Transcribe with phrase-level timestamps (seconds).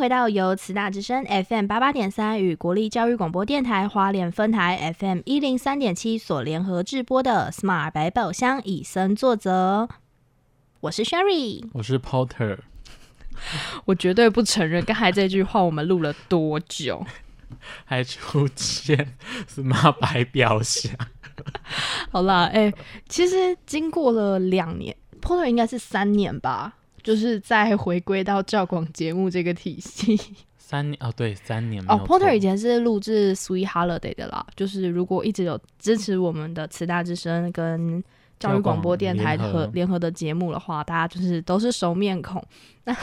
[0.00, 9.90] 回到由慈大之声 FM 八八点三与国立教育广播电台花莲分台 FM 一零三点七所联合制播的 Smart 百宝箱以身作则。
[10.80, 12.60] 我是 Sherry，我是 Porter，
[13.84, 17.04] 我绝对不承认刚才这句话我们录了多久，
[17.84, 20.94] 还出现 Smart 百宝箱。
[22.10, 22.72] 好啦，哎、
[23.06, 30.18] 其实经过了两年，Porter 应该是三年吧，就是再回归到教广节目这个体系。
[30.58, 38.00] 三年哦，对，三年没哦，Porter 以前是录制 Sweet Holiday 的啦，就是如果一直有支持我们的慈大之声跟
[38.38, 42.40] 教育广播电台和联合的节目的话，大家就是都是熟面孔。
[42.84, 42.96] 那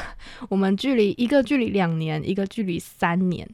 [0.48, 3.46] 我们距离一个距离两年，一个距离三年，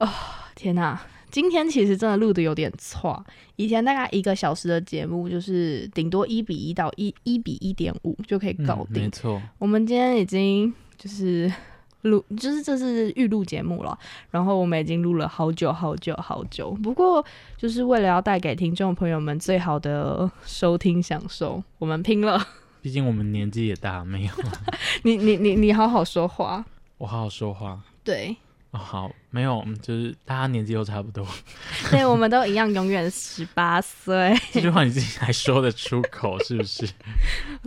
[0.00, 0.08] 哦，
[0.54, 1.00] 天哪！
[1.36, 3.22] 今天其实真的录的有点错，
[3.56, 9.02] 以前大概一个小时的节目，就是顶多一比一到一一比一点五就可以搞嗯，定。
[9.02, 11.52] 没错，我们今天已经就是
[12.00, 13.98] 录，就是这是预录节目了，
[14.30, 16.70] 然后我们已经录了好久好久好久。
[16.82, 17.22] 不过
[17.58, 22.42] 就是为了要带给听众朋友们最好的收听享受，我们拼了。
[22.80, 24.30] 毕竟我们年纪也大，没有
[25.04, 26.64] 你你你你好好说话，
[26.96, 27.78] 我好好说话。
[28.02, 28.34] 对，
[28.72, 31.26] 哦，好，没有，嗯就是大家年纪都差不多。
[31.90, 34.34] 对，我们都一样，永远十八岁。
[34.52, 36.86] 这句话你自己还说得出口，是不是？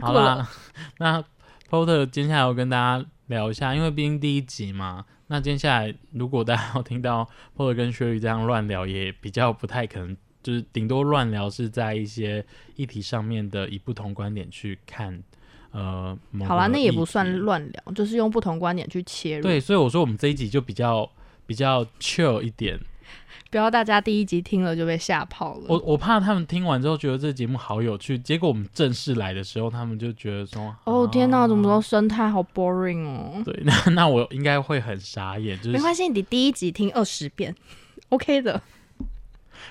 [0.02, 0.50] 好过啦，
[0.98, 1.24] 那
[1.70, 5.06] Porter 接下来要跟大家聊一下，因为毕竟第一集嘛。
[5.28, 15.24] 那接下来如果大家要听到 Porter 跟薛宇这样乱聊，也比较不太可能，就是顶多乱聊是在一些议题上面的以不同观点去看。
[15.72, 16.18] 呃，
[16.48, 19.44] 好啦，那也不算乱聊，就是用不同观点去切入。
[19.44, 21.10] 对，所以我说我们这一集就比较
[21.46, 22.80] 比较 chill 一点。
[23.52, 25.66] 不要大家第一集听了就被吓跑了。
[25.68, 33.42] 我我怕他们听完之后觉得这节目好有趣，结果我们正式来的时候，他们就觉得说：“哦天哪，啊怎么说生态好 boring 哦？
[33.44, 35.58] 对，那那我应该会很傻眼。
[35.58, 37.56] 就是没关系，你第一集听二十遍
[38.10, 38.62] ，OK 的。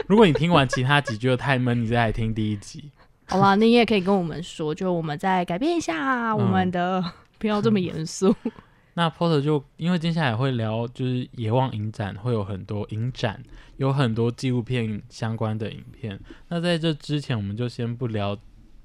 [0.09, 2.91] 如果你听完其他集觉得太闷，你再来听第一集。
[3.31, 7.05] 好吧，那你也可以跟我们说，就我们再改变一下我们的，
[7.39, 8.35] 不要这么严肃。
[8.95, 13.41] 那 Porter 就因为接下来会聊，就是野望影展会有很多影展，
[13.77, 16.19] 有很多纪录片相关的影片。
[16.49, 18.37] 那在这之前，我们就先不聊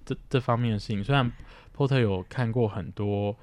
[0.06, 1.04] 这这方面的事情。
[1.04, 1.32] 虽然
[1.76, 3.36] Porter 有看过很多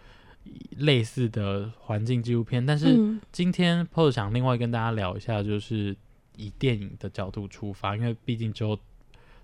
[0.76, 5.96] 类似的环境纪录片，但是嗯，今天 Porter 想另外跟大家聊一下，就是
[6.36, 8.78] 以电影的角度出发，因为毕竟之后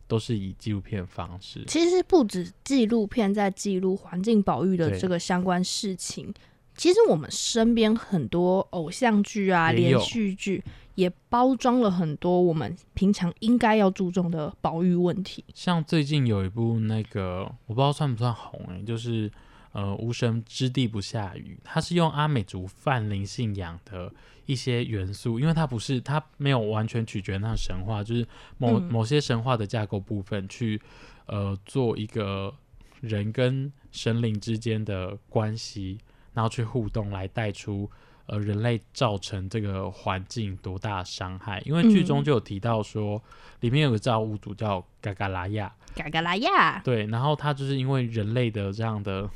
[0.06, 1.64] 都是以纪录片方式。
[1.66, 6.32] 其实不止纪录片在记录环境保育的这个相关事情，
[6.76, 10.62] 其实我们身边很多偶像剧啊、连续剧
[10.94, 15.44] 也包装了很多我们平常应该要注重的保育问题。
[15.54, 19.30] 像最近有一部那个我不知道算不算红诶、就是
[19.76, 24.10] 呃无神之地不下雨，它是用阿美族泛灵信仰的
[24.46, 28.26] 一些元素，因为它不是它没有完全取决那神话，就是
[28.56, 30.80] 某、嗯某些神话的架构部分去
[31.26, 32.54] 呃做一个
[33.02, 35.98] 人跟神灵之间的关系，
[36.32, 37.90] 然后去互动来带出。
[38.28, 41.62] 呃，人类造成这个环境多大伤害？
[41.64, 43.22] 因为剧中嗯就有提到说，
[43.60, 49.30] 里面有个造物主叫嘎嘎拉亚，嘎嘎拉亚，对，然后他就是因为人类的这样的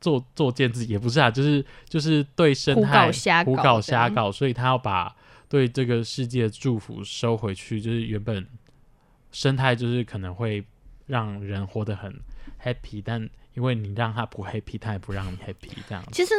[0.00, 5.14] 作作践自己，也不是啊，就是就是对生胡态搞瞎搞胡搞瞎搞，所以他要把
[5.48, 8.46] 对这个世界的祝福收回去，就是原本
[9.32, 10.64] 生态就是可能会
[11.06, 12.12] 让人活得很
[12.62, 16.10] happy，但因为你让他不 happy，他也不让你 happy，这样子。
[16.12, 16.34] 其实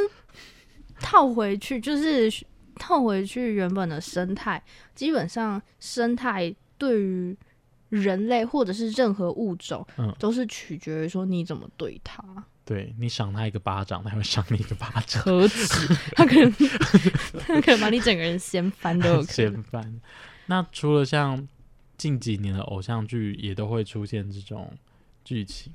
[0.99, 2.31] 套回去就是
[2.75, 4.63] 套回去原本的生态，
[4.95, 7.35] 基本上生态对于
[7.89, 12.23] 人类或者是任何物种，嗯都是取决于说你怎么对它。
[12.69, 15.19] 对你赏他一个巴掌，他会赏你一个巴掌。
[15.25, 16.53] 何止他可能
[17.39, 19.53] 他可能把你整个人掀翻都有可能。
[19.53, 20.01] 掀翻。
[20.45, 21.47] 那除了像
[21.97, 24.71] 近几年的偶像剧，也都会出现这种
[25.25, 25.73] 剧情，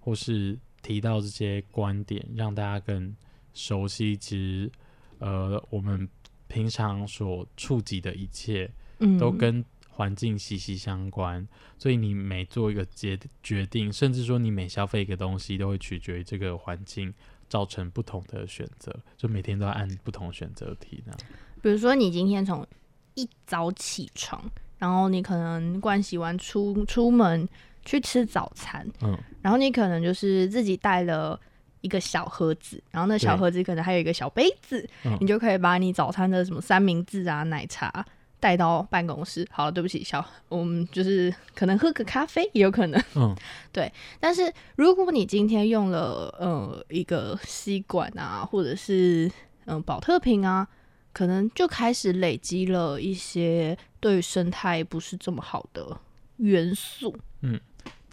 [0.00, 3.14] 或是提到这些观点，让大家更
[3.52, 4.16] 熟悉。
[4.16, 4.72] 其实，
[5.18, 6.08] 呃，我们
[6.48, 8.70] 平常所触及的一切，
[9.00, 9.62] 嗯，都跟
[9.92, 11.46] 环境息息相关。
[11.78, 17.14] 所以，你每做一个决决定，甚至说你每消费一个东西，都会取决于这个环境。
[17.48, 21.20] 造成不同的选择，就每天都要按不同选择题那样。
[21.60, 22.66] 比如说你今天从
[23.12, 24.42] 一早起床，
[24.78, 27.46] 然后你可能盥洗完出出门
[27.84, 31.38] 去吃早餐，嗯，然后你可能就是自己带了
[31.82, 38.02] 一个小盒子，然后那小盒子可能还有一个小杯子，嗯你就可以把你早餐的什么三明治啊、奶茶
[38.42, 39.46] 带到办公室。
[39.52, 43.00] 好了，对不起，小我们就是可能喝个咖啡也有可能。
[43.14, 43.32] 嗯，
[44.18, 49.30] 但是如果你今天用了呃一个吸管啊，或者是
[49.66, 50.66] 嗯保特瓶啊，
[51.12, 55.96] 可能就开始累积了一些对生态不是这么好的
[56.38, 57.16] 元素。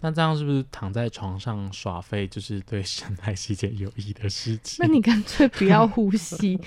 [0.02, 4.76] 那这样是不是躺在床上耍废就是对生态是一件有益的事情？
[4.78, 6.58] 那你干脆不要呼吸，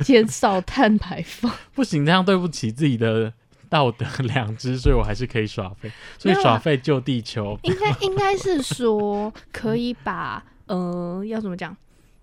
[0.00, 1.50] 减少碳排放。
[1.74, 3.32] 不行，这样对不起自己的
[3.70, 5.90] 道德良知，所以我还是可以耍废。
[6.18, 11.74] 所以耍废救地球，应该应该是说可以把呃要怎么讲，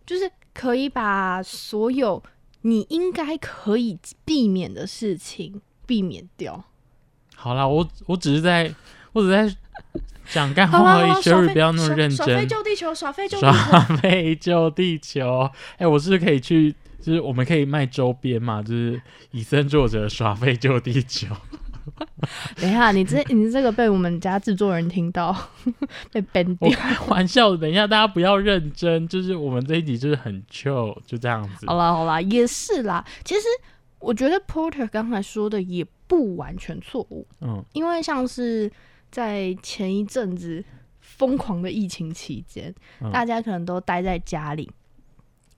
[0.06, 2.22] 就是可以把所有
[2.62, 6.66] 你应该可以避免的事情避免掉。
[7.36, 8.74] 好啦，我我只是在，
[9.12, 9.58] 我只是在
[10.32, 11.10] 讲干话而已。
[11.12, 13.96] 好啦 Sherry 不要那么认真耍废真，救地球，耍飞救地耍球。
[13.98, 15.50] 废救地球。
[15.78, 19.02] 哎、我是不是可以去，就是我们可以卖周边嘛，就是
[19.32, 21.28] 以身作则，耍废救地球。
[22.60, 25.36] 等一下，你这你这个被我们家制作人听到，
[26.12, 26.78] 被 ban 掉。
[27.08, 31.78] 玩笑的，等一下大家不要认真，就是我们这一集就是很 chill，就这样子好。
[31.78, 33.06] 啦好啦，也是啦。
[33.24, 33.42] 其实
[34.00, 38.70] 我觉得 Porter 刚才说的也不完全错误，嗯，因为像是
[39.16, 40.62] 在前一阵子
[41.00, 44.70] 疯狂的疫情期间，嗯大家可能都待在家里，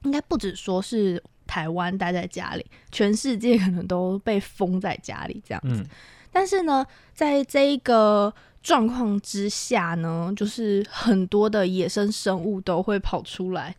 [0.03, 5.81] 应该不止说是台湾待在家里，全世界可能都被封在家里这样子。
[5.81, 5.87] 嗯
[6.31, 8.31] 但是呢，在这一个
[8.61, 13.75] 状况之下呢，就是很多的野生生物都会跑出来，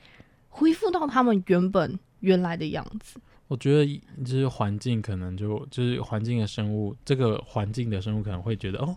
[0.49, 3.21] 恢复到他们原本原来的样子。
[3.47, 8.97] 我觉得就是环境可能就就是环境的生物，这个环境的生物可能会觉得哦，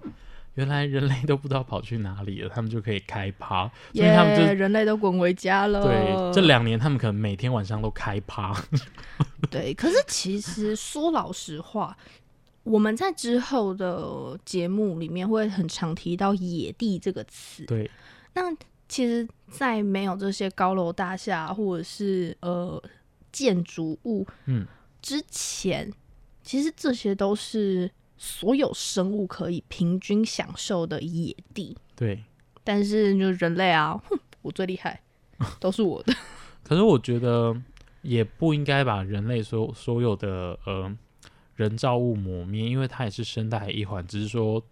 [0.55, 5.81] 原来人类都不知道跑去哪里了，他们就可以开趴，所以他们就耶人类都滚回家了。
[5.81, 8.53] 对这两年他们可能每天晚上都开趴。
[9.49, 11.97] 对，可是其实说老实话，
[12.63, 17.65] 我们在之后的节目里面会很常提到“野地”这个词。
[17.65, 17.89] 对，
[18.33, 18.53] 那
[18.87, 22.81] 其实，在没有这些高楼大厦或者是呃
[23.31, 24.67] 建筑物嗯，
[25.01, 25.89] 之前，
[26.43, 27.89] 其实这些都是
[28.23, 31.75] 所有生物可以平均享受的野地。
[31.95, 32.23] 对。
[32.63, 35.01] 但是就人类啊，哼，我最厉害，
[35.59, 36.13] 都是我的。
[36.63, 37.59] 可是我觉得
[38.03, 40.95] 也不应该把人类所所有的呃
[41.55, 44.05] 人造物抹灭，因为它也是生态一环。
[44.05, 44.63] 只是说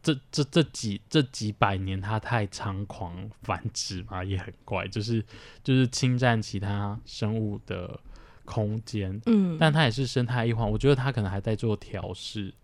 [0.00, 5.20] 这这这几这几百年它太猖狂繁殖嘛，也很怪，就是
[5.64, 7.98] 就是侵占其他生物的
[8.44, 9.20] 空间。
[9.26, 12.54] 嗯，但它也是生态一环，我觉得它可能还在做调试。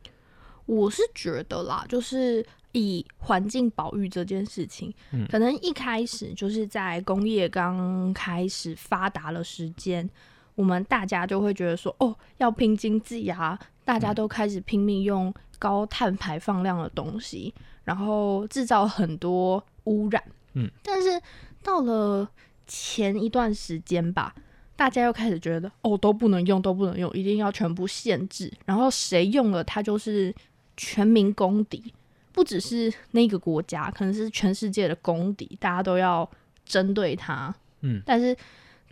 [0.67, 10.09] 我是觉得啦，就是以环境保育这件事情，嗯可能一开始就是在工业刚开始发达的时间，
[10.55, 20.23] 我们大家就会觉得说，哦，要拼经济啊，大家都开始拼命用高碳排放量的东西，然后制造很多污染。
[20.55, 21.21] 嗯，但是
[21.63, 22.29] 到了
[22.67, 24.35] 前一段时间吧。
[24.77, 28.53] 大家又开始觉得哦，都不能用，都不能用，一定要全部限制。
[28.65, 30.35] 然后谁用了，它就是
[30.77, 31.93] 全民公敌，
[32.33, 36.29] 不只是那个国家，可能是全世界的公敌，大家都要
[36.65, 37.55] 针对他。
[37.81, 38.37] 嗯，但是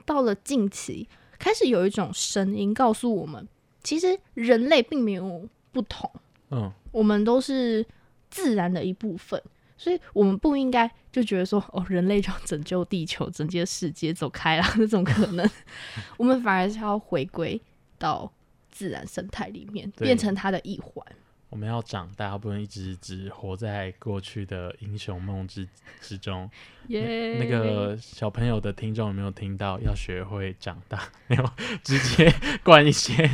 [0.04, 1.08] 到了近期，
[1.38, 3.48] 开始有一种声音告诉我们，
[3.82, 6.10] 其实人类并没有不同，
[6.50, 7.84] 嗯，我们都是
[8.30, 9.42] 自然的一部分，
[9.78, 15.48] 所以我们不应该就觉得说，哦，人类就要拯救地球、拯救世界，走开了，那种可能，
[16.18, 17.60] 我们反而是要回归
[17.98, 18.30] 到
[18.70, 21.04] 自然生态里面，变成它的一环。
[21.52, 25.68] 我们要长大，不能一直只活在过去的英雄梦之
[26.00, 26.50] 之中。
[26.88, 29.78] 耶、那个小朋友的听众有没有听到？
[29.80, 31.50] 要学会长大， 没有
[31.84, 32.32] 直接
[32.64, 33.28] 灌一些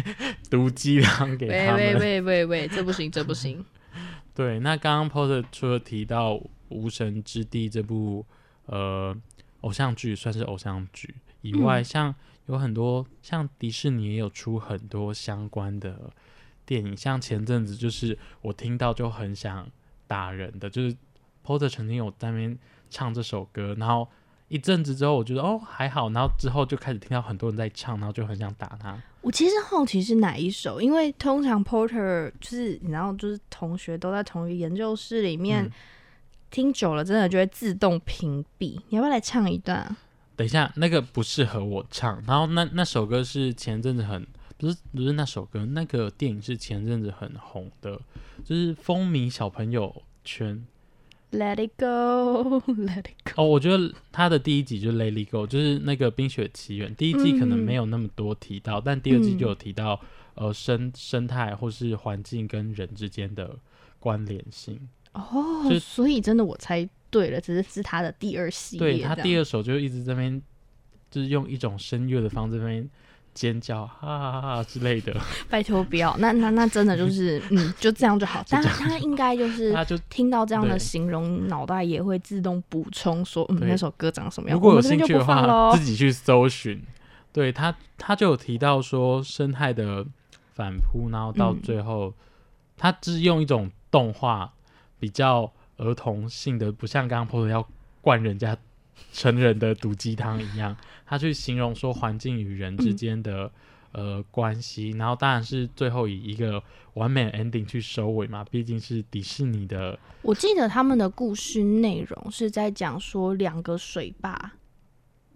[0.50, 1.78] 毒鸡汤给喂他们。
[1.78, 3.64] 喂喂喂喂，这不行，这不行。
[4.34, 6.32] 对，那刚刚 poster 除了提到
[6.70, 8.26] 《无神之地》这部
[8.66, 9.16] 呃
[9.60, 12.14] 偶像剧，算是偶像剧以外，嗯像
[12.46, 16.10] 有很多像迪士尼也有出很多相关的
[16.68, 19.66] 电影，像前阵子就是我听到就很想
[20.06, 20.94] 打人的，就是
[21.42, 22.58] Porter 曾经有在那边
[22.90, 24.06] 唱这首歌，然后
[24.48, 29.00] 一阵子之后，我觉得哦还好，然后之后就开始听到很多人在唱，然后就很想打他。
[29.22, 35.72] 我其实好奇是哪一首，因为通常 Porter 就是你知道，就是同学都在同一个研究室里面、嗯
[36.50, 38.80] 听久了，真的就会自动屏蔽。
[38.88, 39.98] 你要不要来唱一段啊？
[40.34, 42.24] 等一下，那个不适合我唱。
[42.26, 44.26] 然后那那首歌是前阵子很
[44.58, 47.98] 不是不是那首歌，那个电影是前阵子很红的，
[48.44, 50.66] 就是风靡小朋友圈。
[51.30, 53.42] Let it go, let it go。
[53.42, 56.90] 哦，我觉得他的第一集就《Let It Go》，就是那个《冰雪奇缘》。
[56.94, 60.00] 第一季可能嗯没有那么多提到，但第二季嗯就有提到、
[60.36, 63.58] 呃生生态或是环境跟人之间的
[64.00, 64.88] 关联性。
[65.12, 68.94] 哦就，所以真的我猜对了，只是是他的第二系列。
[68.94, 70.42] 对他第二首就一直在那边，
[71.10, 72.88] 就是用一种声乐的方式边
[73.38, 75.14] 尖叫哈哈哈之类的，
[75.48, 78.44] 拜托不要，那那那真的就是， 嗯，就这样就好。
[78.48, 84.56] 但他应该就是 他就听到这样的形容，脑袋也会自动补充说，嗯，那首歌长什么样。
[84.56, 85.84] 如果有兴趣的话，自。
[85.84, 86.82] 己去搜寻。
[87.32, 90.04] 对他，他就有提到说生态的
[90.54, 92.12] 反扑，然后到嗯最后，
[92.76, 94.52] 他只用一种动画
[94.98, 97.66] 比较儿童性的，不像刚刚 PO 的要
[98.00, 98.56] 灌人家
[99.12, 100.76] 成人的毒鸡汤一样，
[101.06, 103.50] 他去形容说环境与人之间的、
[103.92, 106.62] 呃关系，然后当然是最后以一个
[106.94, 114.52] 完美的 ending 去收尾嘛，毕竟是迪士尼的我记得他们的故事内容是在讲说两个水坝，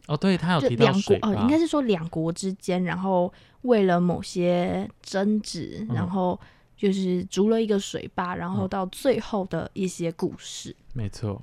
[0.07, 5.95] 哦，对他有提到两国哦，应该是说两国之间，然后为了某些争执，嗯。
[5.95, 6.39] 然后
[6.77, 8.69] 就是筑了一个水坝，然后嗯。
[8.69, 10.75] 到最后的一些故事。
[10.93, 11.41] 没错，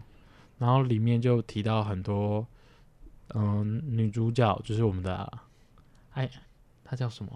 [0.59, 2.45] 然后里面就提到很多，
[3.33, 5.31] 嗯，女主角就是我们的
[6.13, 6.29] 艾，
[6.83, 7.31] 她叫什么？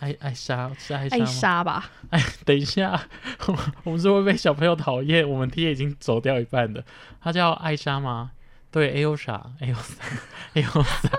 [0.00, 1.26] 艾艾莎是艾莎艾吗？
[1.26, 3.00] 莎吧，哎等一下，
[3.84, 5.28] 我们是会被小朋友讨厌。
[5.28, 6.84] 我们 T 已经走掉一半的，
[7.20, 8.32] 她叫艾莎吗？
[8.70, 10.04] 对，A O 莎，A O 莎
[10.54, 11.10] ，A O 莎，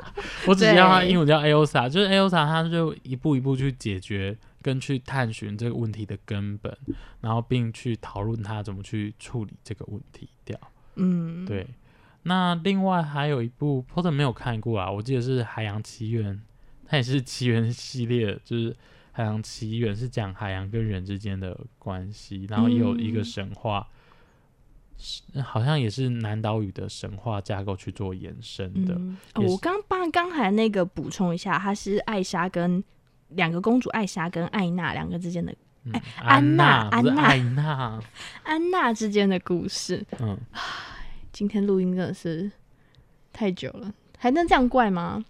[0.48, 6.78] 我只叫她英文叫 A O 莎，就是 A O 莎，她就一步一步去解决跟去探寻这个问题的根本，
[7.20, 10.58] 然后并去讨论她怎么去处理这个问题掉。
[10.96, 11.68] 嗯，对，
[12.24, 16.36] 那另外还有一部 Porter 没有看过啊，我记得是《海洋奇缘》，
[16.86, 18.72] 它也是奇缘系列，就是
[19.12, 23.88] 《海洋奇缘》是讲海洋跟人之间的关系，然后也有一个嗯神话，
[24.98, 28.94] 是好像也是南岛语的神话架构去做延伸的。
[28.96, 32.84] 嗯，哦我刚帮刚才那个补充一下，它是艾莎跟
[33.30, 38.04] 两个公主艾莎跟艾娜两个之间的嗯哎安安娜安娜艾娜，
[38.44, 40.06] 安娜之间的故事。
[40.20, 40.38] 嗯，
[41.32, 42.52] 今天录音真的是
[43.34, 45.24] 太久了，还能这样怪吗？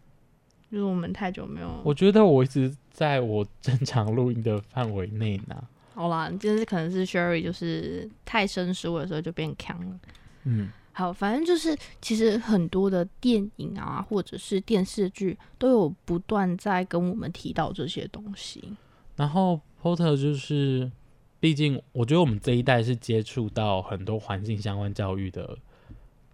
[0.69, 5.55] 就是我们太久没有，我觉得我一直在我正常录音的范围内呢。
[5.93, 9.99] 好啦，就是可能是 Sherry 就是太生疏的时候就变强了。
[10.45, 18.73] 嗯，好，反正就是其实很多的电影啊，或者是电视剧都有不断在跟我们提到这些东西。
[19.17, 20.91] 然后 Porter 就是，
[21.39, 25.57] 毕竟我觉得我们这一代是接触到很多环境相关教育的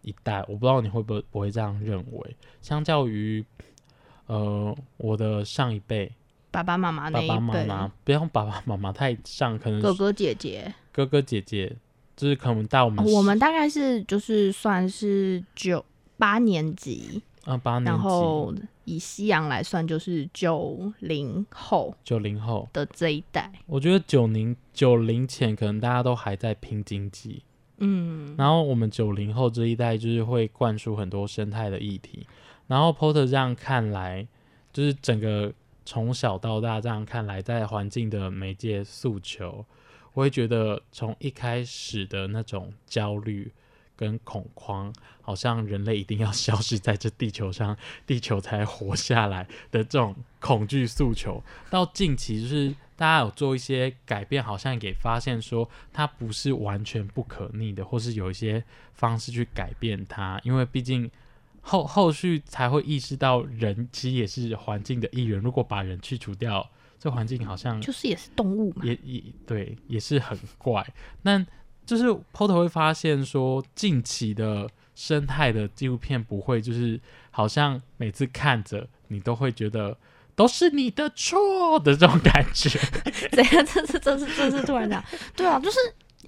[0.02, 2.36] 一代，我不知道你会不会不会这样认为。
[2.62, 3.46] 相较于
[4.26, 6.12] 呃我的上一辈
[6.52, 11.74] 爸爸妈妈那一爸爸妈，妈，不要爸爸妈妈太上，可能哥哥姐姐，哥哥姐姐，
[12.18, 15.86] 就是可能大我们哦我们大概是就是算是九
[16.18, 18.54] 八年级，啊八年级然级后
[18.88, 23.52] 以西洋来算就是九零后九零后，的这一代。
[23.66, 27.44] 我觉得九零九零前可能大家都还在拼经济，
[27.80, 32.26] 嗯，然后我们九零后这一代就是会灌输很多生态的议题，
[32.68, 34.26] 然后 Porter 这样看来，
[34.72, 35.54] 就是整个
[35.86, 39.66] 从小到大这样看来，在环境的媒介诉求，
[40.14, 43.52] 我会觉得从一开始的那种焦虑
[43.98, 47.76] 跟恐慌，好像人类一定要消失在这地球上，
[48.06, 58.64] 地球才活下来的这种恐惧诉求，到近期就是大家有做一些改变，好像也发现说它不是完全不可逆的，或是有一些
[58.94, 61.10] 方式去改变它，因为毕竟
[61.62, 68.86] 后后续才会意识到人其实也是环境的一员，如果把人去除掉，这环境好像就是也是动物嘛。
[68.86, 70.88] 也也对，也是很怪。
[71.22, 71.46] 那
[71.88, 77.00] 就是 Porter 会发现说，近期的生态的纪录片不会就是
[77.32, 79.98] 好像每次看着你都会觉得
[80.36, 82.78] 都是你的错的这种感觉。
[83.32, 83.66] 怎样？
[83.66, 85.02] 这是这是这是突然讲，
[85.34, 85.78] 对啊，就是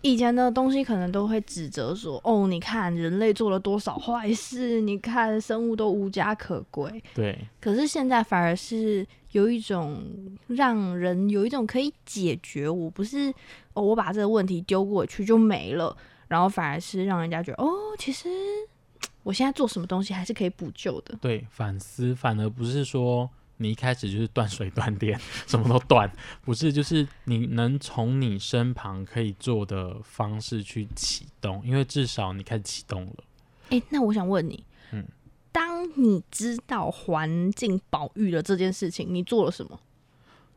[0.02, 7.04] 以前的东西可能都会指责说，哦，你看人类做了多少坏事，你看生物都无家可归。
[7.14, 10.04] 对，可是现在反而是有一种
[10.48, 13.34] 让人有一种可以解决，我不是
[13.74, 15.96] 哦，我把这个问题丢过去就没了，
[16.28, 18.28] 然后反而是让人家觉得，哦，其实
[19.24, 21.16] 我现在做什么东西还是可以补救的。
[21.22, 26.10] 对，反思反而不是说你一开始就是断水断电，什么都断，
[26.42, 33.14] 不是，就是你能从你身旁可以做的方式去启动，因为至少你开始启动了。
[33.70, 35.06] 诶，那我想问你，嗯
[35.52, 39.80] 当你知道环境保育的这件事情，你做了什么？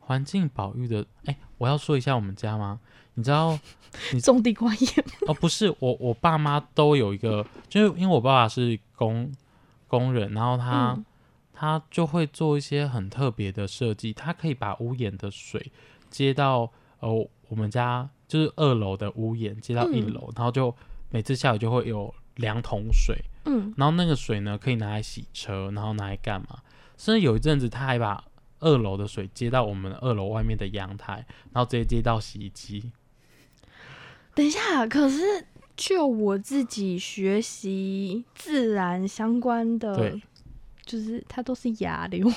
[0.01, 2.81] 环境保育的，哎、我要说一下我们家吗？
[3.15, 3.59] 你知道
[4.13, 4.89] 你种地瓜叶
[5.27, 9.33] 哦，不是，我我爸妈都有一个，就是因为我爸爸是工
[9.87, 11.05] 工人，然后他、嗯
[11.55, 15.71] 他就会做一些很特别的设计，他可以把屋檐的水
[16.11, 16.69] 接到
[16.99, 17.09] 呃
[17.49, 20.75] 我们家就是二楼的屋檐接到一嗯楼，然后就
[21.11, 26.62] 每次下雨就会有两桶水，嗯，然后那个水呢可以拿来洗车，然后拿来干嘛？
[26.97, 28.25] 甚至有一阵子他还把
[28.61, 32.91] 二楼的水接到我们二楼外面的阳台，然后直接接到洗衣机。
[34.35, 35.45] 等一下，可是
[35.77, 40.23] 就我自己学习自然相关的对，
[40.87, 42.31] 就是它都是亚硫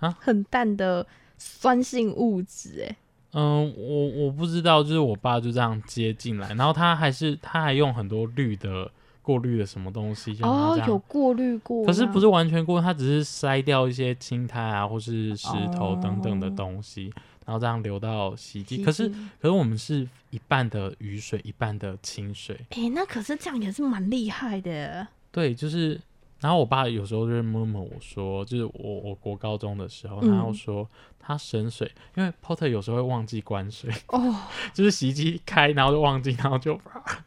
[0.00, 1.06] 啊， 很淡的
[1.38, 2.96] 酸性物质，哎，
[3.32, 8.90] 嗯，我我不知道，就是我爸就这样接进来，然后他还是他还用很多绿的
[9.24, 17.12] 过滤了什么东西，哦有过滤过，可是不是完全过，它只是筛掉一些青苔啊，或是石头等等的哦东西，
[17.46, 18.84] 然后这样流到洗衣机。
[18.84, 19.08] 可是
[19.40, 25.08] 可是我们是一半的雨水，一半的清水，哎、那可是这样也是蛮厉害的。
[25.32, 25.98] 对，就是。
[26.44, 30.86] 然后我爸有时候就会摸摸我说，就是我我国高中的时候，嗯然后说
[31.18, 34.20] 他省水，因为 Potter 有时候会忘记关水，哦，
[34.74, 36.78] 就是洗衣机开，然后就忘记，然后就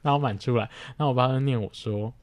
[0.04, 2.14] 然后满出来，然后我爸就念我说。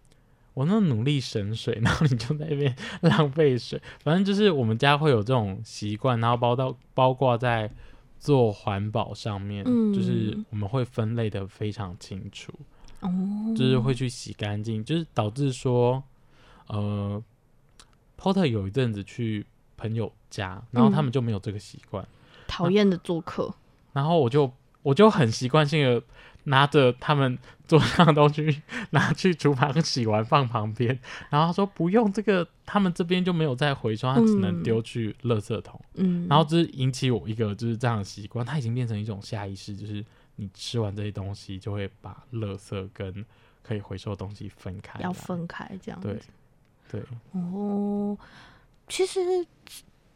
[0.55, 3.83] 我那努力省水，然后你就在那边浪费水。
[4.05, 7.69] 反正就是我们家会有这种习惯，然后包到包括在
[8.21, 12.53] 做环保上面，嗯就是我们会分类的非常清楚，
[13.01, 13.11] 哦，
[13.57, 16.01] 就是会去洗干净，就是导致说，
[16.66, 17.23] 呃
[18.18, 22.06] ，Porter 有一阵子去朋友家，然后他们就没有这个习惯，
[22.47, 23.54] 讨厌的做客。
[23.92, 24.52] 然后我就
[24.83, 26.02] 我就很习惯性的
[26.44, 30.99] 拿着他们桌上的东西拿去厨房洗完放旁边，
[31.30, 35.80] 然后他说不用这个，他们这边就没有再回收，他只能嗯丢去垃圾桶。
[35.94, 40.04] 嗯，然后这引起我一个就是这样的习惯，它已经变成一种下意识，就是
[40.37, 43.25] 你吃完这些东西就会把垃圾跟
[43.62, 46.28] 可以回收的东西分开，要分开这样对子。
[46.95, 48.17] 对，哦，
[48.89, 49.21] 其实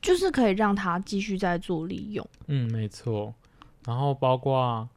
[0.01, 2.25] 就是可以让他继续再做利用。
[2.47, 3.35] 嗯，没错。
[3.85, 4.89] 然后包括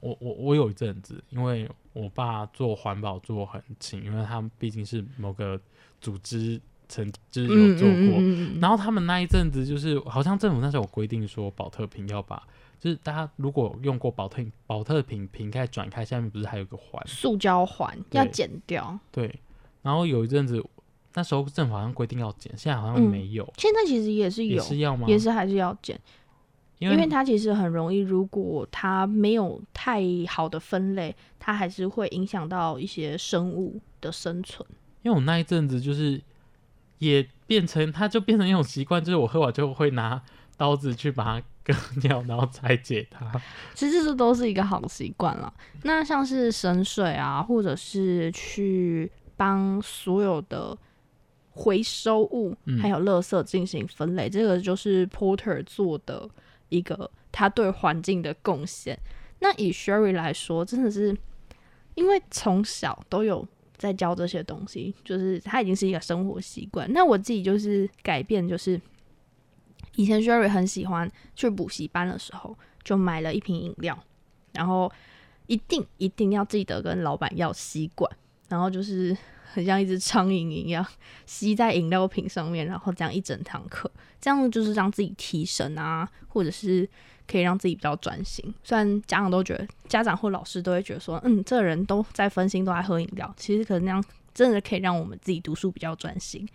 [0.00, 5.60] 我我我有一阵子，因为我爸做环保做很勤，因为他们毕竟是某个
[6.00, 12.42] 组织曾就是有做过，嗯嗯然后他们那一阵子就是好像政府那时候有规定说，保特瓶要把
[12.80, 17.00] 就是大家如果用过保特保特瓶瓶盖转开，下面不是还有个环？
[17.06, 18.98] 塑胶环要剪掉。
[19.12, 19.38] 对。
[19.80, 20.62] 然后有一阵子，
[21.14, 25.06] 那时候政府好像规定要剪，现在好像嗯没有，现在其实也是也有，是要吗？
[25.08, 25.98] 也是还是要剪，
[26.78, 34.68] 因因为它其实很容易，如果它没有太好的分类，它还是会影响到一些生物的生存。
[35.02, 36.20] 因为我那一阵子就是
[36.98, 40.20] 也变成，它就变成一种习惯， 就是我喝完就会拿
[40.56, 43.40] 刀子去把它割掉，然后拆解它。
[43.74, 45.52] 其实这都是一个好习惯了。
[45.82, 50.76] 那像是省水啊，或者是去帮所有的
[51.58, 56.30] 回收物嗯还有垃圾进行分类，这个就是 Porter 做的
[56.68, 58.96] 一个他对环境的贡献。
[59.40, 61.16] 那以 Sherry 来说，真的是
[61.96, 63.44] 因为从小都有
[63.76, 66.88] 在教这些东西，就是他已经是一个生活习惯。
[66.92, 68.80] 那我自己就是改变，就是
[69.96, 73.98] 以前 Sherry 很喜欢去补习班的时候，就买了一瓶饮料，
[74.52, 74.90] 然后
[75.48, 78.08] 一定一定要记得跟老板要吸管，
[78.48, 79.16] 然后就是
[79.52, 80.84] 很像一只苍蝇一样
[81.26, 86.88] 吸在饮料瓶上面，然后这样一整堂课，这样就是让自己提神啊，或者是
[87.26, 88.54] 可以让自己比较专心。
[88.62, 96.48] 虽然家长都觉得，家长或老师都会觉得说，嗯，这人都在分心，都在喝饮料，其实可能那样真的可以让我们自己读书比较专心。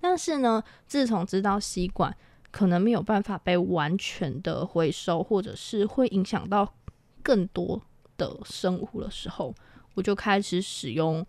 [0.00, 2.14] 但是呢，自从知道吸管
[2.50, 6.74] 可能没有办法被完全的回收，或者是会影响到
[7.22, 7.80] 更多
[8.16, 9.54] 的生物的时候，
[9.94, 11.24] 我就开始使用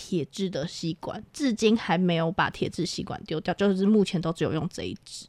[0.00, 5.26] 铁质的吸管，至今还没有把铁质吸管丢掉，就是目前都只有用这一支。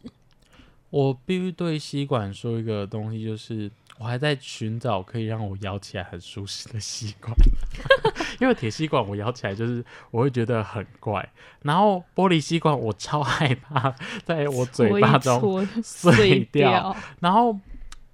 [0.92, 7.36] 我必须对吸管说一个东西，就是我还在寻找可以让我咬起来很舒适的吸管，
[8.40, 11.28] 因为铁吸管我咬起来就是我会觉得很怪，
[11.64, 17.60] 然后玻璃吸管我超害怕在我嘴巴中碎掉，然后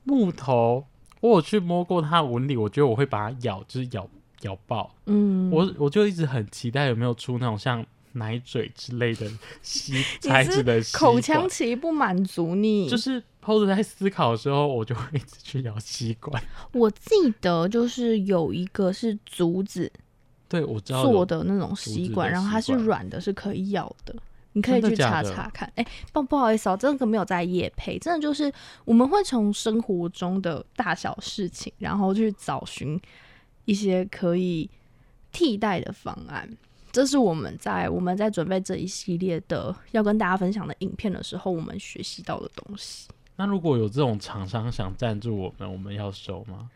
[0.06, 0.86] 木头
[1.20, 4.08] 我有去摸过它的纹理，我觉得我会把它咬，就是咬
[4.46, 9.30] 咬爆，嗯，我我就一直很期待有没有出那种像奶嘴之类的
[9.62, 16.42] 吸你材质的口腔期不满足你，就是 POS 在思考的时候，我就会一直去咬吸管。
[16.72, 17.10] 我记
[17.42, 19.92] 得就是有一个是竹子
[20.48, 24.16] 对，我知道做的那种吸管，然后它是软的，是可以咬的。
[24.54, 28.50] 你可以去查查看，哎、不不好意思哦，这个没有在夜配，真的就是
[28.86, 32.98] 我们会从生活中的大小事情，然后去找寻
[33.66, 34.70] 一些可以
[35.32, 36.50] 替代的方案。
[36.92, 43.10] 这是我们在我们在准备这一系列的要跟大家分享的影片的时候，我们学习到的东西。
[43.36, 46.70] 那如果有这种厂商想赞助我们，我们要收吗？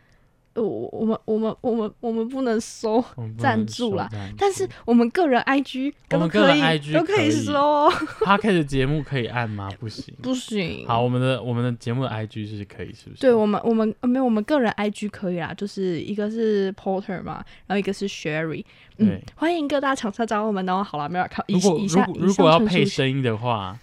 [0.54, 7.92] 呃我我们我们我们我们不能收，我们不赞助啦但是我们个人 IG 都可以都可以可以收哦，
[8.26, 9.70] Podcast 节目可以按吗？
[9.80, 10.14] 不行。
[10.22, 10.86] 不行。
[10.88, 13.22] 好，我们的我们的节目的 IG 是可以，是不是？
[13.22, 18.64] 对我们，我们呃没有，我们个人 IG 可以啦，就是一个是 Porter 嘛，然后一个是 Sherry，
[18.98, 20.84] 嗯，欢迎各大厂商找我们哦。
[20.84, 23.78] 好了，没有靠，以如果以下如果如果要配声音的话，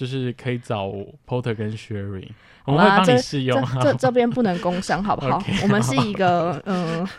[0.00, 0.86] 就是可以找
[1.26, 2.26] Porter 跟 Sherry，
[2.64, 3.62] 我们会帮你试用。
[3.74, 7.10] 这这这边不能工商，好不好 我们是一个嗯、呃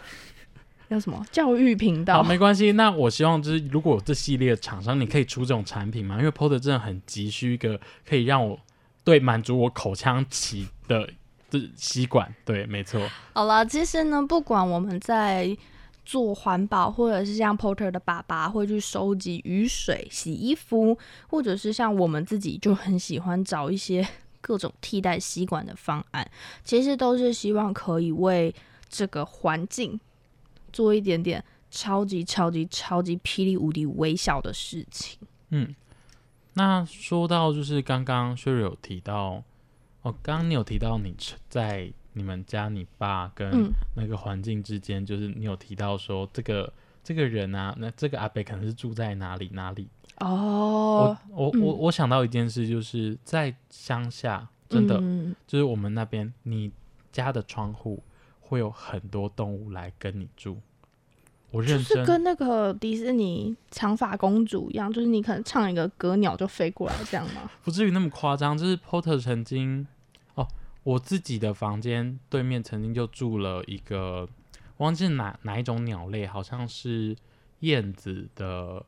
[0.89, 2.71] 叫什么教育频道好，没关系。
[2.71, 6.17] 那我希望就是，如果有这系列的厂商，你可以出这种产品嘛？
[6.17, 8.59] 因为 Porter 真的很急需一个可以让我
[9.03, 11.07] 对满足我口腔期的
[11.51, 12.33] 的吸管。
[12.43, 13.07] 对，没错。
[13.33, 15.55] 好了，其实呢，不管我们在
[16.03, 24.07] 做环保，或者是像 Porter 的爸爸会去收集雨水洗衣服，或者是像我们自己就很喜欢找一些
[24.41, 26.29] 各种替代吸管的方案，
[26.63, 28.53] 其实都是希望可以为
[28.89, 29.99] 这个环境
[30.73, 35.19] 做一点点超级超级超级霹雳无敌微小的事情。
[35.49, 35.75] 嗯，
[36.55, 39.43] 那说到就是刚刚 Sherry 有提到，
[40.01, 41.15] 哦，刚刚你有提到你
[41.47, 46.71] 在你们家你爸跟嗯那个环境之间，就是你有提到说这个
[47.03, 49.87] 这个人啊，那这个阿北可能是住在哪里哪里。
[50.19, 56.71] 哦，我我嗯我我想到一件事，就是在乡下，真的、嗯就是我们那边，你
[57.11, 58.03] 家的窗户
[58.39, 60.57] 会有很多动物来跟你住。
[61.49, 67.49] 我认真，是跟那个迪士尼长发公主一样，就是你可能唱一个歌，鸟就飞过来这样吗？
[67.63, 68.57] 不至于那么夸张。
[68.57, 69.87] 就是 Porter 曾经哦，
[70.83, 74.27] 我自己的房间对面曾经就住了一个，
[74.77, 77.15] 忘记哪哪一种鸟类，好像是
[77.59, 78.83] 燕子的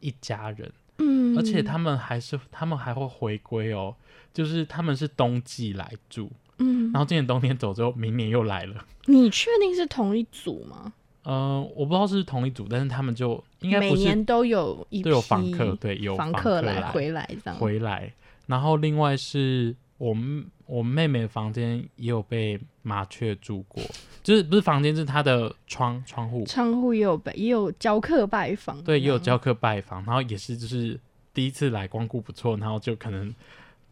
[0.00, 0.72] 一家人。
[0.98, 3.94] 嗯，而且他们还是他们还会回归哦，
[4.34, 8.84] 就是他们是冬季来住，嗯然，后今年冬天走之后，明年又来了。
[9.06, 10.92] 你确定是同一组吗？
[11.22, 17.58] 呃，我不知道是同一组，但是他们就应该每年都有一都有批访客，对，有访客来来回来这样。
[17.58, 18.12] 回来。
[18.46, 23.82] 然后另外是我们我妹妹的房间也有被麻雀住过，
[24.22, 30.98] 就是不是房间，是她的窗窗户，窗户也有被也有教课拜访，对，也有教课拜访，然后也是就是
[31.34, 33.34] 第一次来光顾不错，然后就可能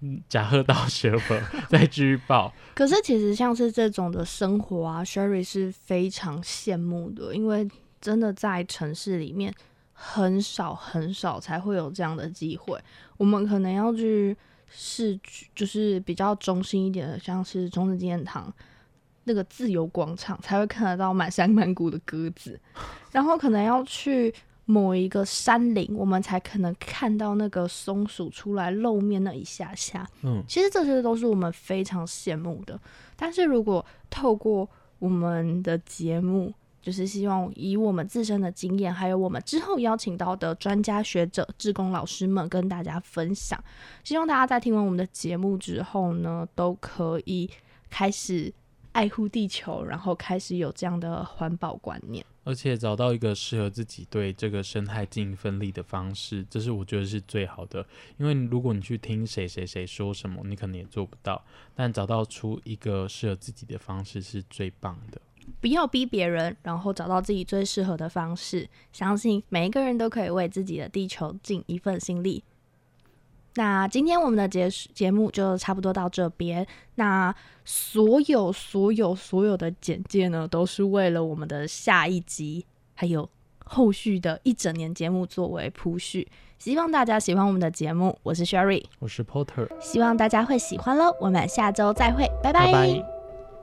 [0.01, 2.51] 嗯假喝到学本 再继续报。
[2.75, 7.69] 可是其实像是这种的生活啊，Sherry 是非常羡慕的，因为
[8.01, 9.53] 真的在城市里面
[9.93, 12.81] 很少很少才会有这样的机会。
[13.19, 14.35] 我们可能要去
[14.71, 18.53] 市区，就是比较中心一点的，像是中正纪念堂
[19.25, 22.61] 那个自由广场，才会看得到满山满谷的鸽子，
[23.13, 24.35] 然后可能要去。
[24.71, 30.07] 某一个山林，我们才可能看到那个松鼠出来露面那一下下。
[30.21, 32.79] 嗯，其实这些都是我们非常羡慕的。
[33.17, 43.63] 但是如果透过我们的节目，就是希望以我们自身的经验，还有我们之后邀请到的专家学者、志工老师们跟大家分享，
[44.05, 47.51] 希望大家在听完我们的节目之后呢，都可以
[47.91, 48.53] 开始
[48.93, 52.25] 爱护地球，然后开始有这样的环保观念。
[52.45, 57.85] 而且找到一个适合自己对这个生态尽一份力的方式，这是我觉得是最好的。
[58.17, 61.45] 因为如果你去听谁谁谁说什么，你可能也做不到。
[61.75, 65.21] 但找到出一个适合自己的方式是最棒的。
[65.61, 68.69] 不要逼别人，然后找到自己最适合的方式。
[68.93, 72.43] 相信每一个人都可以为自己的地球尽一份心力。
[73.55, 76.65] 那今天我们的节节目就差不多到这边。
[76.95, 77.35] 那
[77.65, 83.29] 所有所有所有的简介呢，都是为了我们的下一集还有
[83.65, 86.29] 后续的一整年节目作为铺叙。
[86.59, 91.17] 希望大家喜欢我们的节目，我是 Sherry，我是 Porter，希望大家会喜欢喽。
[91.21, 93.18] 我们下周再会，拜拜拜